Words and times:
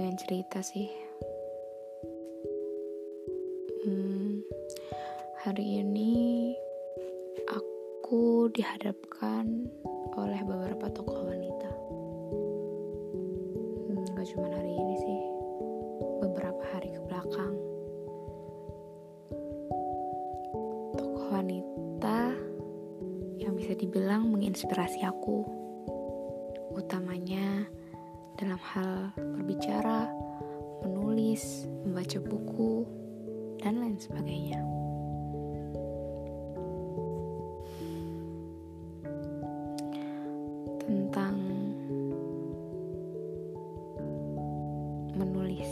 pengen 0.00 0.16
cerita 0.16 0.64
sih. 0.64 0.88
Hmm, 3.84 4.40
hari 5.44 5.84
ini 5.84 6.54
aku 7.52 8.48
dihadapkan 8.54 9.68
oleh 10.16 10.40
beberapa 10.46 10.88
tokoh 10.88 11.26
wanita. 11.26 11.70
Hmm, 13.92 14.08
gak 14.14 14.26
cuma 14.32 14.48
hari 14.56 14.72
ini 14.72 14.94
sih, 15.04 15.20
beberapa 16.24 16.62
hari 16.70 16.96
ke 16.96 17.00
belakang. 17.04 17.54
Tokoh 20.96 21.28
wanita 21.28 22.34
yang 23.36 23.52
bisa 23.52 23.76
dibilang 23.76 24.32
menginspirasi 24.32 25.04
aku, 25.04 25.59
utamanya 26.90 27.70
dalam 28.34 28.58
hal 28.58 29.14
berbicara, 29.14 30.10
menulis, 30.82 31.70
membaca 31.86 32.18
buku, 32.18 32.82
dan 33.62 33.78
lain 33.78 33.94
sebagainya. 33.94 34.58
Tentang 40.82 41.38
menulis. 45.14 45.70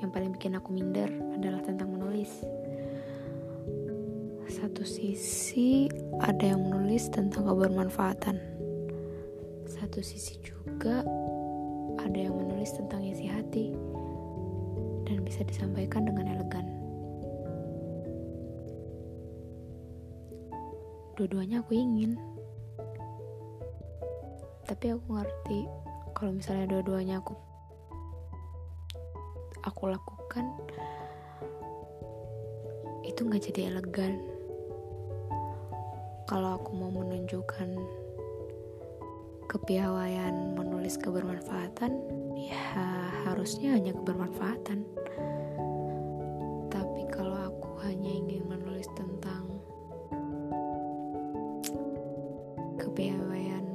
Yang 0.00 0.08
paling 0.08 0.32
bikin 0.40 0.56
aku 0.56 0.72
minder 0.72 1.12
adalah 1.36 1.60
tentang 1.60 1.92
menulis. 1.92 2.32
Satu 4.48 4.88
sisi 4.88 5.84
ada 6.24 6.56
yang 6.56 6.64
menulis 6.64 7.12
tentang 7.12 7.44
kebermanfaatan 7.44 8.59
satu 9.70 10.02
sisi 10.02 10.42
juga 10.42 11.06
ada 12.02 12.18
yang 12.18 12.34
menulis 12.34 12.74
tentang 12.74 13.06
isi 13.06 13.30
hati 13.30 13.70
dan 15.06 15.22
bisa 15.22 15.46
disampaikan 15.46 16.02
dengan 16.10 16.26
elegan. 16.26 16.66
Dua-duanya 21.14 21.62
aku 21.62 21.78
ingin. 21.78 22.18
Tapi 24.66 24.90
aku 24.90 25.06
ngerti 25.14 25.60
kalau 26.18 26.34
misalnya 26.34 26.66
dua-duanya 26.66 27.22
aku 27.22 27.34
aku 29.62 29.82
lakukan 29.90 30.46
itu 33.06 33.22
nggak 33.22 33.42
jadi 33.50 33.70
elegan. 33.70 34.18
Kalau 36.26 36.58
aku 36.58 36.70
mau 36.74 36.90
menunjukkan 36.90 38.00
kepiawaian 39.50 40.54
menulis 40.54 40.94
kebermanfaatan 41.02 41.90
ya 42.38 42.62
harusnya 43.26 43.74
hanya 43.74 43.90
kebermanfaatan. 43.98 44.86
Tapi 46.70 47.02
kalau 47.10 47.50
aku 47.50 47.82
hanya 47.82 48.14
ingin 48.14 48.46
menulis 48.46 48.86
tentang 48.94 49.58
kepiawaian 52.78 53.66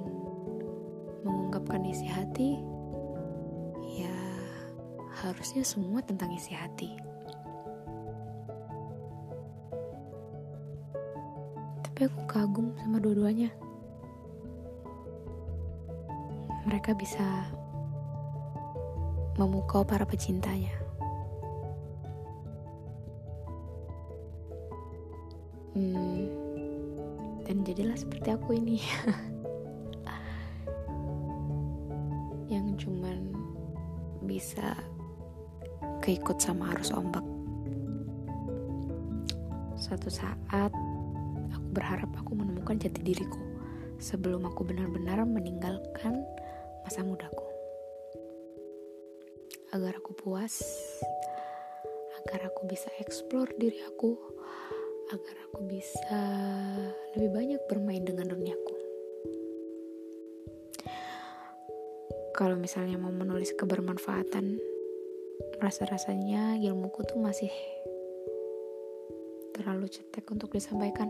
mengungkapkan 1.28 1.84
isi 1.84 2.08
hati 2.08 2.64
ya 4.00 4.16
harusnya 5.28 5.68
semua 5.68 6.00
tentang 6.08 6.32
isi 6.32 6.56
hati. 6.56 6.96
Tapi 11.84 12.00
aku 12.08 12.22
kagum 12.32 12.72
sama 12.80 13.04
dua-duanya 13.04 13.65
mereka 16.66 16.98
bisa 16.98 17.46
memukau 19.38 19.86
para 19.86 20.04
pecintanya. 20.04 20.74
Hmm, 25.76 26.26
dan 27.46 27.62
jadilah 27.68 28.00
seperti 28.00 28.32
aku 28.32 28.56
ini 28.56 28.80
yang 32.54 32.80
cuman 32.80 33.36
bisa 34.24 34.74
keikut 36.02 36.42
sama 36.42 36.74
arus 36.74 36.96
ombak. 36.96 37.24
Suatu 39.76 40.10
saat 40.10 40.40
aku 40.50 40.82
berharap 41.76 42.08
aku 42.16 42.40
menemukan 42.40 42.80
jati 42.80 43.04
diriku 43.04 43.44
sebelum 44.00 44.48
aku 44.48 44.64
benar-benar 44.64 45.28
meninggalkan 45.28 46.24
masa 46.86 47.02
mudaku. 47.02 47.50
Agar 49.74 49.98
aku 49.98 50.14
puas 50.14 50.62
agar 52.22 52.54
aku 52.54 52.70
bisa 52.70 52.94
eksplor 53.02 53.50
diri 53.58 53.82
aku 53.90 54.14
agar 55.10 55.36
aku 55.50 55.66
bisa 55.66 56.22
lebih 57.18 57.34
banyak 57.34 57.62
bermain 57.66 58.06
dengan 58.06 58.34
duniaku. 58.34 58.76
Kalau 62.38 62.54
misalnya 62.54 63.02
mau 63.02 63.10
menulis 63.10 63.50
kebermanfaatan 63.58 64.62
rasa-rasanya 65.58 66.62
ilmuku 66.62 67.02
tuh 67.08 67.18
masih 67.18 67.50
terlalu 69.58 69.90
cetek 69.90 70.28
untuk 70.30 70.54
disampaikan 70.54 71.10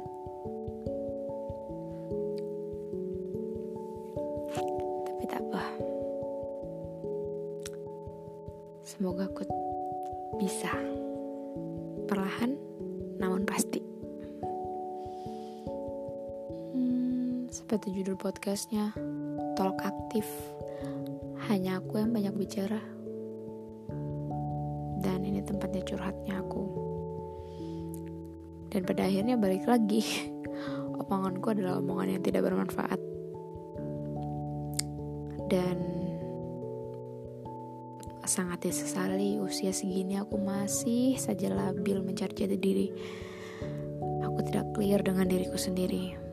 Semoga 8.85 9.25
aku 9.25 9.41
bisa 10.37 10.69
perlahan 12.05 12.53
namun 13.17 13.41
pasti. 13.41 13.81
Hmm, 16.69 17.49
seperti 17.49 17.97
judul 17.97 18.13
podcastnya, 18.13 18.93
tolak 19.57 19.81
aktif. 19.89 20.29
Hanya 21.49 21.81
aku 21.81 21.97
yang 21.97 22.13
banyak 22.13 22.37
bicara. 22.37 22.77
Dan 25.01 25.25
ini 25.25 25.41
tempatnya 25.41 25.81
curhatnya 25.81 26.45
aku. 26.45 26.63
Dan 28.69 28.85
pada 28.85 29.09
akhirnya 29.09 29.33
balik 29.33 29.65
lagi. 29.65 30.29
Omonganku 31.01 31.57
adalah 31.57 31.81
omongan 31.81 32.21
yang 32.21 32.21
tidak 32.21 32.45
bermanfaat. 32.45 33.01
Dan 35.49 36.04
sangat 38.25 38.65
disesali 38.65 39.37
usia 39.37 39.69
segini 39.69 40.17
aku 40.17 40.41
masih 40.41 41.15
saja 41.15 41.53
labil 41.53 42.01
mencari 42.01 42.33
jati 42.33 42.57
diri. 42.57 42.87
Aku 44.25 44.41
tidak 44.43 44.73
clear 44.73 44.99
dengan 44.99 45.29
diriku 45.29 45.55
sendiri. 45.55 46.24